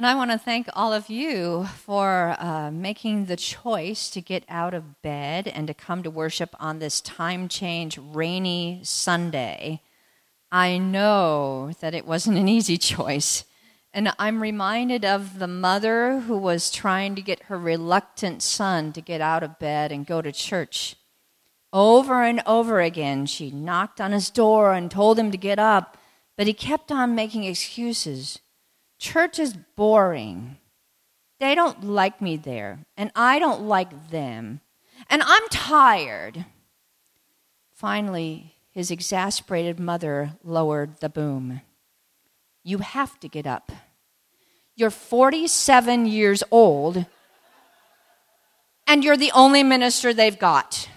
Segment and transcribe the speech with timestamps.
[0.00, 4.44] And I want to thank all of you for uh, making the choice to get
[4.48, 9.82] out of bed and to come to worship on this time change, rainy Sunday.
[10.50, 13.44] I know that it wasn't an easy choice.
[13.92, 19.02] And I'm reminded of the mother who was trying to get her reluctant son to
[19.02, 20.96] get out of bed and go to church.
[21.74, 25.98] Over and over again, she knocked on his door and told him to get up,
[26.38, 28.38] but he kept on making excuses.
[29.00, 30.58] Church is boring.
[31.40, 34.60] They don't like me there, and I don't like them,
[35.08, 36.44] and I'm tired.
[37.72, 41.62] Finally, his exasperated mother lowered the boom.
[42.62, 43.72] You have to get up.
[44.76, 47.06] You're 47 years old,
[48.86, 50.90] and you're the only minister they've got.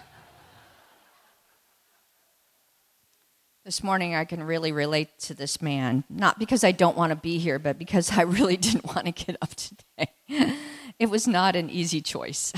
[3.64, 7.16] This morning, I can really relate to this man, not because I don't want to
[7.16, 10.12] be here, but because I really didn't want to get up today.
[10.96, 12.52] It was not an easy choice.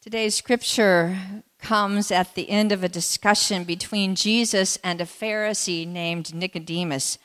[0.00, 1.18] Today's scripture
[1.58, 7.18] comes at the end of a discussion between Jesus and a Pharisee named Nicodemus,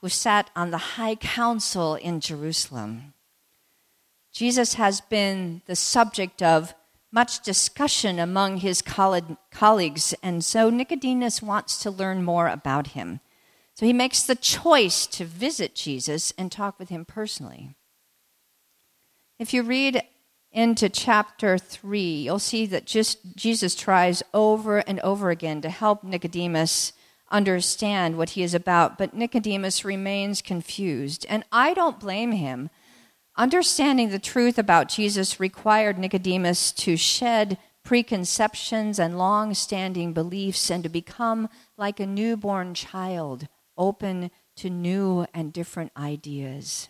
[0.00, 3.12] who sat on the high council in Jerusalem.
[4.32, 6.74] Jesus has been the subject of
[7.12, 13.20] much discussion among his colleagues, and so Nicodemus wants to learn more about him.
[13.74, 17.74] So he makes the choice to visit Jesus and talk with him personally.
[19.38, 20.02] If you read
[20.50, 26.04] into chapter 3, you'll see that just Jesus tries over and over again to help
[26.04, 26.92] Nicodemus
[27.30, 31.24] understand what he is about, but Nicodemus remains confused.
[31.30, 32.68] And I don't blame him.
[33.36, 40.82] Understanding the truth about Jesus required Nicodemus to shed preconceptions and long standing beliefs and
[40.82, 46.88] to become like a newborn child, open to new and different ideas.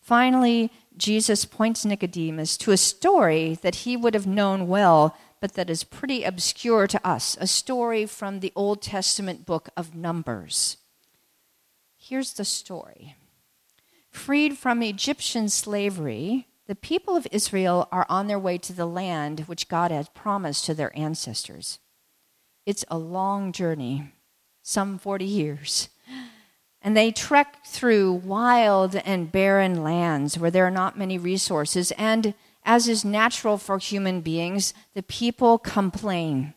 [0.00, 5.68] Finally, Jesus points Nicodemus to a story that he would have known well, but that
[5.68, 10.78] is pretty obscure to us a story from the Old Testament book of Numbers.
[11.98, 13.16] Here's the story
[14.18, 19.44] Freed from Egyptian slavery, the people of Israel are on their way to the land
[19.46, 21.78] which God had promised to their ancestors.
[22.66, 24.12] It's a long journey,
[24.60, 25.88] some 40 years.
[26.82, 31.92] And they trek through wild and barren lands where there are not many resources.
[31.92, 36.54] And as is natural for human beings, the people complain.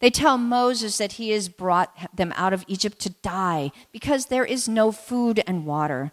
[0.00, 4.44] They tell Moses that he has brought them out of Egypt to die because there
[4.44, 6.12] is no food and water.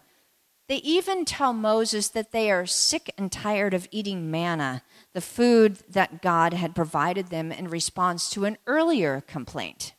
[0.72, 5.80] They even tell Moses that they are sick and tired of eating manna, the food
[5.90, 9.92] that God had provided them in response to an earlier complaint.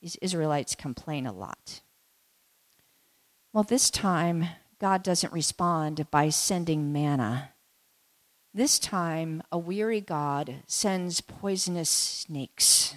[0.00, 1.82] These Israelites complain a lot.
[3.52, 4.46] Well, this time,
[4.80, 7.50] God doesn't respond by sending manna.
[8.54, 12.94] This time, a weary God sends poisonous snakes.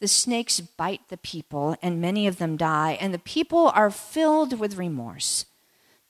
[0.00, 4.58] The snakes bite the people, and many of them die, and the people are filled
[4.58, 5.44] with remorse.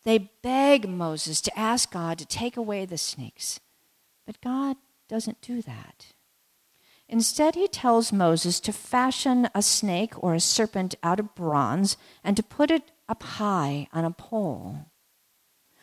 [0.09, 3.61] They beg Moses to ask God to take away the snakes.
[4.25, 6.15] But God doesn't do that.
[7.11, 12.39] Instead, he tells Moses to fashion a snake or a serpent out of bronze and
[12.39, 14.87] to put it up high on a pole.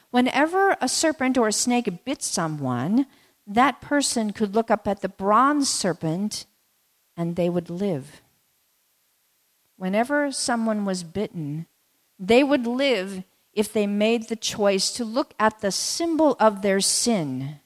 [0.09, 3.06] Whenever a serpent or a snake bit someone,
[3.46, 6.47] that person could look up at the bronze serpent
[7.16, 8.24] and they would live.
[9.78, 11.68] Whenever someone was bitten,
[12.18, 13.24] they would live
[13.55, 17.61] if they made the choice to look at the symbol of their sin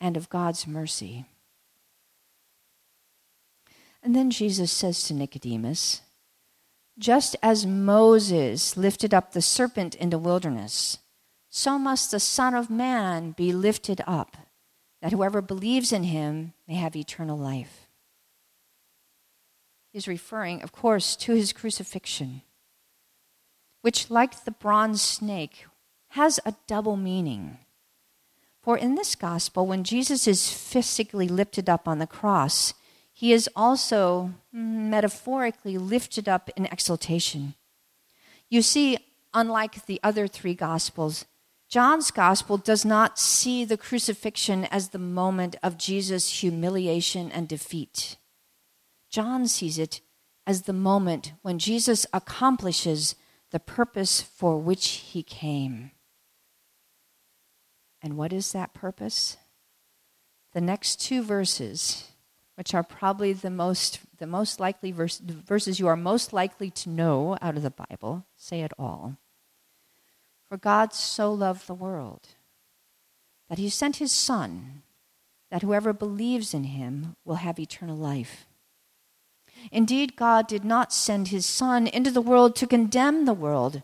[0.00, 1.26] and of God's mercy.
[4.02, 6.00] And then Jesus says to Nicodemus,
[6.98, 10.98] just as Moses lifted up the serpent in the wilderness,
[11.48, 14.36] so must the Son of Man be lifted up,
[15.02, 17.86] that whoever believes in him may have eternal life.
[19.92, 22.42] He's referring, of course, to his crucifixion
[23.82, 25.66] which, like the bronze snake,
[26.10, 27.58] has a double meaning.
[28.62, 32.74] For in this gospel, when Jesus is physically lifted up on the cross,
[33.12, 37.54] he is also metaphorically lifted up in exaltation.
[38.48, 38.98] You see,
[39.34, 41.24] unlike the other three gospels,
[41.68, 48.16] John's gospel does not see the crucifixion as the moment of Jesus' humiliation and defeat.
[49.08, 50.00] John sees it
[50.46, 53.14] as the moment when Jesus accomplishes
[53.52, 55.92] the purpose for which he came.
[58.02, 59.36] And what is that purpose?
[60.52, 62.08] The next two verses
[62.56, 66.90] which are probably the most, the most likely verse, verses you are most likely to
[66.90, 69.16] know out of the Bible, say it all.
[70.48, 72.28] For God so loved the world
[73.48, 74.82] that he sent his Son,
[75.50, 78.46] that whoever believes in him will have eternal life.
[79.72, 83.82] Indeed, God did not send his Son into the world to condemn the world,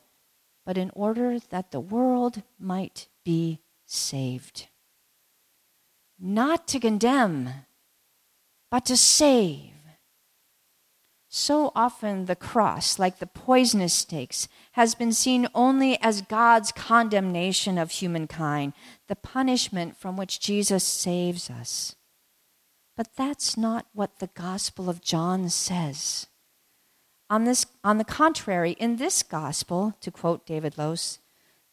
[0.67, 4.69] but in order that the world might be saved.
[6.20, 7.49] Not to condemn,
[8.70, 9.73] but to save.
[11.31, 17.79] So often, the cross, like the poisonous stakes, has been seen only as God's condemnation
[17.79, 18.75] of humankind,
[19.08, 21.94] the punishment from which Jesus saves us.
[22.98, 26.26] But that's not what the Gospel of John says.
[27.30, 31.20] On, this, on the contrary, in this Gospel, to quote David Lose,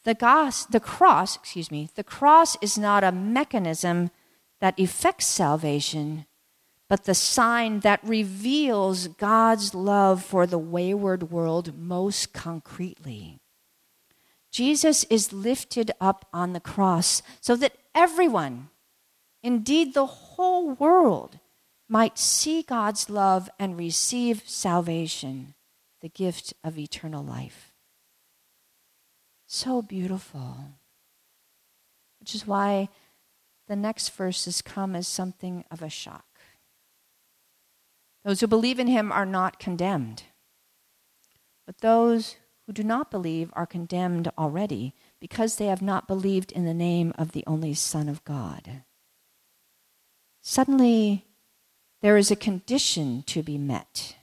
[0.04, 4.12] the, gos, the cross, excuse me, the cross is not a mechanism
[4.62, 6.28] that effects salvation,
[6.88, 13.40] but the sign that reveals God's love for the wayward world most concretely.
[14.52, 18.70] Jesus is lifted up on the cross so that everyone,
[19.46, 21.40] indeed the whole world,
[21.88, 25.54] might see God's love and receive salvation,
[26.02, 27.72] the gift of eternal life.
[29.46, 30.80] So beautiful.
[32.20, 32.90] Which is why
[33.68, 36.26] the next verses come as something of a shock.
[38.24, 40.24] Those who believe in him are not condemned,
[41.68, 46.66] but those who do not believe are condemned already because they have not believed in
[46.66, 48.82] the name of the only Son of God.
[50.48, 51.26] Suddenly,
[52.04, 54.16] there is a condition to be met.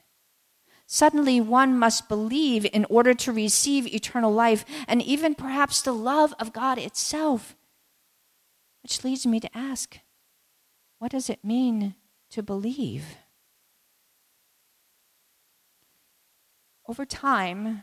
[0.87, 6.33] Suddenly, one must believe in order to receive eternal life and even perhaps the love
[6.39, 7.57] of God itself.
[8.85, 9.99] Which leads me to ask
[11.01, 11.97] what does it mean
[12.31, 13.17] to believe?
[16.87, 17.83] Over time,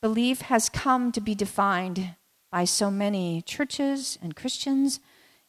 [0.00, 2.14] belief has come to be defined
[2.52, 5.00] by so many churches and Christians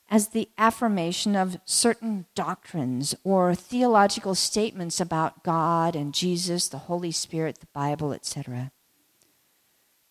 [0.09, 7.11] as the affirmation of certain doctrines or theological statements about God and Jesus, the Holy
[7.11, 8.71] Spirit, the Bible, etc.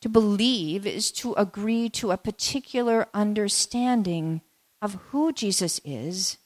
[0.02, 4.42] To believe is to agree to a particular understanding
[4.82, 6.36] of who Jesus is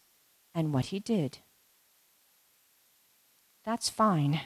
[0.54, 1.38] and what he did.
[3.64, 4.40] That's fine,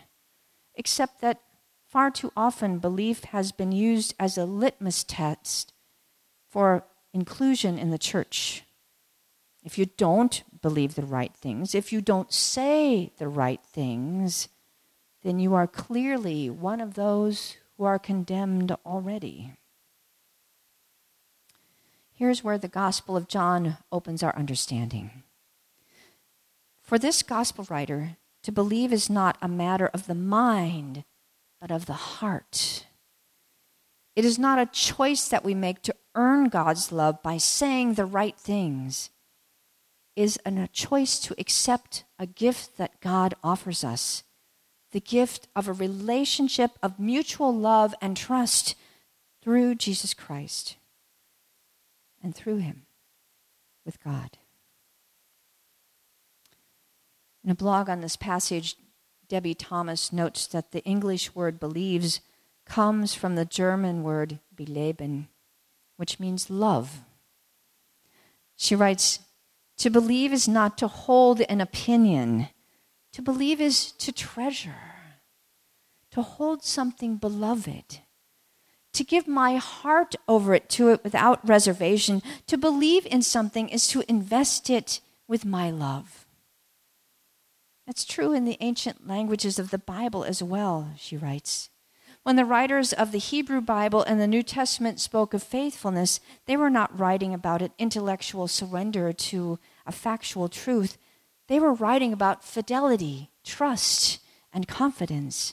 [0.75, 1.41] except that
[1.87, 5.73] far too often belief has been used as a litmus test
[6.50, 8.65] for inclusion in the church
[9.64, 14.49] if you don't believe the right things, if you don't say the right things,
[15.22, 19.55] then you are clearly one of those who are condemned already.
[22.12, 25.22] Here's where the Gospel of John opens our understanding.
[26.82, 31.05] For this Gospel writer, to believe is not a matter of the mind,
[31.58, 32.84] but of the heart.
[34.14, 38.05] It is not a choice that we make to earn God's love by saying the
[38.05, 39.08] right things
[40.16, 44.22] is a choice to accept a gift that God offers us
[44.94, 48.76] the gift of a relationship of mutual love and trust
[49.43, 50.76] through Jesus Christ
[52.22, 52.87] and through Him
[53.84, 54.38] with God.
[57.43, 58.76] In a blog on this passage,
[59.28, 62.20] Debie Thomas notes that the English word believes
[62.64, 65.26] comes from the German word beleben,
[65.97, 67.00] which means love.
[68.54, 69.18] She writes,
[69.78, 72.49] to believe is not to hold an opinion.
[73.12, 74.75] To believe is to treasure,
[76.11, 78.00] to hold something beloved,
[78.93, 82.23] to give my heart over it to it without reservation.
[82.47, 86.26] To believe in something is to invest it with my love.
[87.87, 91.71] That's true in the ancient languages of the Bible as well, she writes.
[92.25, 96.57] When the writers of the Hebrew Bible and the New Testament spoke of faithfulness, they
[96.57, 100.97] were not writing about an intellectual surrender to a factual truth.
[101.49, 104.21] They were writing about fidelity, trust,
[104.54, 105.52] and confidence.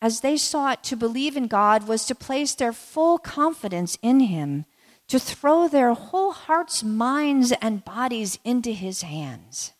[0.00, 4.64] As they sought to believe in God was to place their full confidence in Him,
[5.08, 9.73] to throw their whole hearts, minds, and bodies into His hands.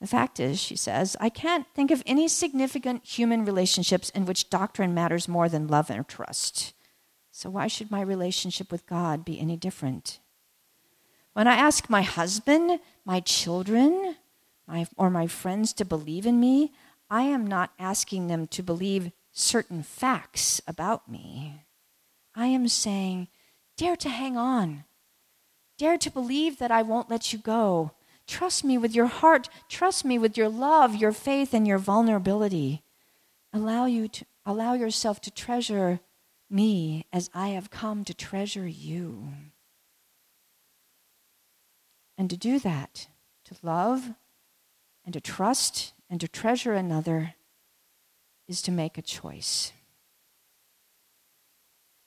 [0.00, 4.50] The fact is, she says, I can't think of any significant human relationships in which
[4.50, 6.74] doctrine matters more than love and trust.
[7.30, 10.18] So why should my relationship with God be any different?
[11.32, 14.16] When I ask my husband, my children,
[14.66, 16.72] my, or my friends to believe in me,
[17.10, 21.64] I am not asking them to believe certain facts about me.
[22.34, 23.28] I am saying,
[23.76, 24.84] dare to hang on.
[25.78, 27.92] Dare to believe that I won't let you go
[28.26, 29.48] Trust me with your heart.
[29.68, 32.82] Trust me with your love, your faith, and your vulnerability.
[33.52, 36.00] Allow, you to, allow yourself to treasure
[36.50, 39.28] me as I have come to treasure you.
[42.18, 43.08] And to do that,
[43.44, 44.14] to love
[45.04, 47.34] and to trust and to treasure another,
[48.48, 49.72] is to make a choice.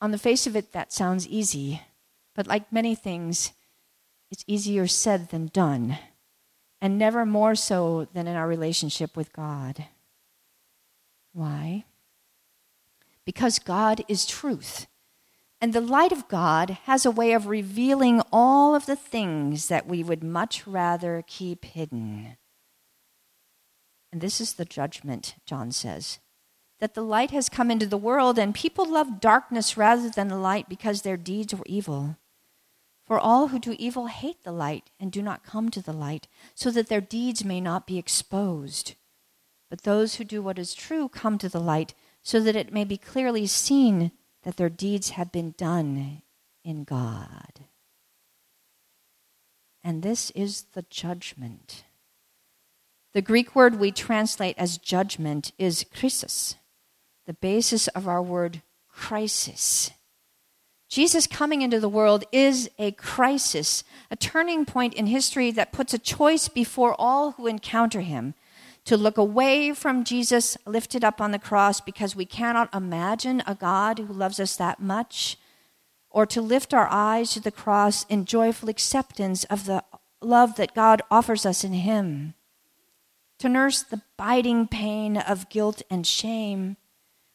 [0.01, 1.81] On the face of it, that sounds easy,
[2.33, 3.51] but like many things,
[4.31, 5.97] it's easier said than done,
[6.81, 9.85] and never more so than in our relationship with God.
[11.33, 11.85] Why?
[13.25, 14.87] Because God is truth.
[15.61, 19.87] And the light of God has a way of revealing all of the things that
[19.87, 22.37] we would much rather keep hidden.
[24.11, 26.19] And this is the judgment, John says
[26.79, 30.37] that the light has come into the world, and people love darkness rather than the
[30.37, 32.17] light because their deeds were evil.
[33.09, 36.27] For all who do evil hate the light and do not come to the light,
[36.53, 38.93] so that their deeds may not be exposed.
[39.67, 42.83] But those who do what is true come to the light, so that it may
[42.83, 44.11] be clearly seen
[44.43, 46.21] that their deeds have been done
[46.63, 47.65] in God.
[49.83, 51.85] And this is the judgment.
[53.13, 56.57] The Greek word we translate as judgment is krisis,
[57.25, 59.89] the basis of our word crisis.
[60.89, 65.93] Jesus coming into the world is a crisis, a turning point in history that puts
[65.93, 68.33] a choice before all who encounter him.
[68.85, 73.53] To look away from Jesus lifted up on the cross because we cannot imagine a
[73.53, 75.37] God who loves us that much,
[76.09, 79.83] or to lift our eyes to the cross in joyful acceptance of the
[80.21, 82.33] love that God offers us in Him,
[83.37, 86.77] to nurse the biting pain of guilt and shame,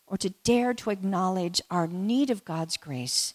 [0.09, 3.35] or to dare to acknowledge our need of God's grace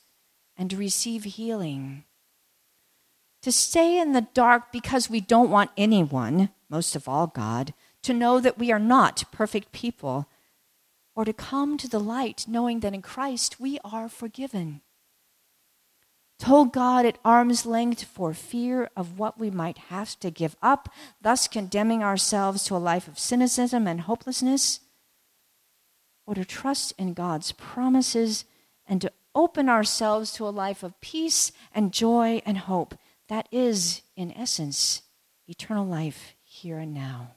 [0.60, 2.04] and to receive healing.
[3.44, 7.74] To stay in the dark because we don't want anyone, most of all God,
[8.04, 10.28] to know that we are not perfect people,
[11.16, 14.82] or to come to the light knowing that in Christ we are forgiven.
[16.40, 20.58] To hold God at arm's length for fear of what we might have to give
[20.62, 20.90] up,
[21.22, 24.82] thus condemning ourselves to a life of cynicism and hopelessness,
[26.28, 28.44] or to trust in God's promises
[28.86, 32.94] and to open ourselves to a life of peace and joy and hope.
[33.30, 35.04] That is, in essence,
[35.48, 37.36] eternal life here and now.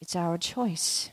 [0.00, 1.10] It's our choice.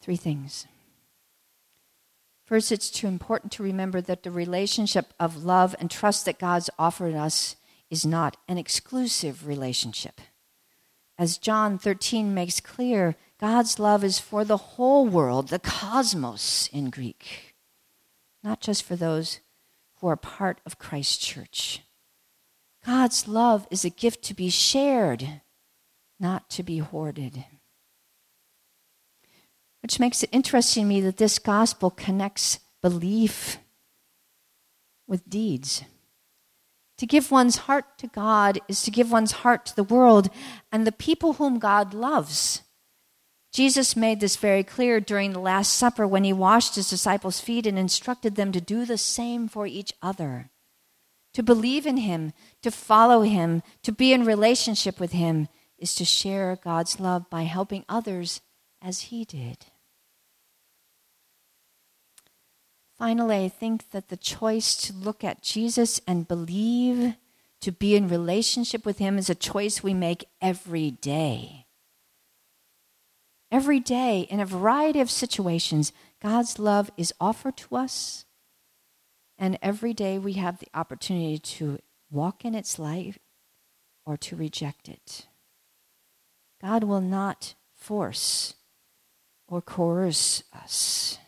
[0.00, 0.66] Three things.
[2.46, 6.70] First, it's too important to remember that the relationship of love and trust that God's
[6.78, 7.56] offered us
[7.90, 10.20] is not an exclusive relationship.
[11.18, 16.90] As John 13 makes clear, God's love is for the whole world, the cosmos in
[16.90, 17.56] Greek,
[18.44, 19.40] not just for those
[19.96, 21.82] who are part of Christ's church.
[22.86, 25.40] God's love is a gift to be shared,
[26.20, 27.44] not to be hoarded.
[29.82, 33.58] Which makes it interesting to me that this gospel connects belief
[35.08, 35.82] with deeds.
[36.98, 40.30] To give one's heart to God is to give one's heart to the world
[40.70, 42.62] and the people whom God loves.
[43.52, 47.66] Jesus made this very clear during the Last Supper when he washed his disciples' feet
[47.66, 50.50] and instructed them to do the same for each other
[51.34, 52.32] to believe in Him,
[52.62, 57.42] to follow Him, to be in relationship with Him, is to share God's love by
[57.42, 58.40] helping others
[58.80, 59.66] as He did.
[62.96, 67.14] Finally, I think that the choice to look at Jesus and believe,
[67.60, 71.61] to be in relationship with Him, is a choice we make every day.
[73.52, 78.24] Every day, in a variety of situations, God's love is offered to us
[79.42, 81.80] and every day we have the opportunity to
[82.12, 83.16] walk in its light
[84.06, 85.26] or to reject it.
[86.60, 88.54] God will not force
[89.48, 91.18] or coerce us.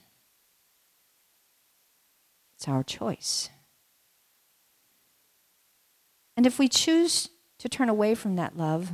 [2.54, 3.50] It's our choice.
[6.36, 8.92] And if we choose to turn away from that love,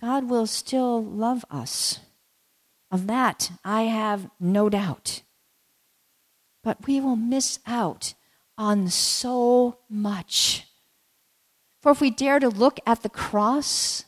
[0.00, 1.98] God will still love us.
[2.90, 5.22] Of that, I have no doubt.
[6.64, 8.14] But we will miss out
[8.56, 10.66] on so much.
[11.80, 14.04] For if we dare to look at the cross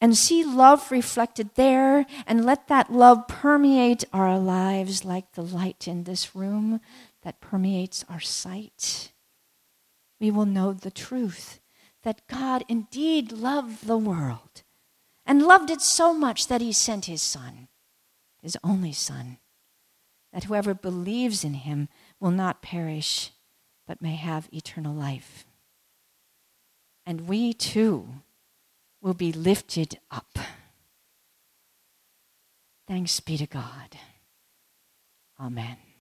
[0.00, 5.88] and see love reflected there and let that love permeate our lives like the light
[5.88, 6.80] in this room
[7.22, 9.12] that permeates our sight,
[10.20, 11.60] we will know the truth
[12.02, 14.62] that God indeed loved the world
[15.28, 17.68] and loved it so much that he sent his son,
[18.40, 19.36] his only son,
[20.32, 23.30] that whoever believes in him will not perish,
[23.86, 25.46] but may have eternal life.
[27.04, 28.08] And we too
[29.02, 30.38] will be lifted up.
[32.86, 33.98] Thanks be to God.
[35.38, 35.76] Amen.